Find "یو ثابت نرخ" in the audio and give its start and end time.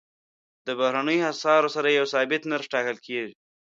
1.97-2.65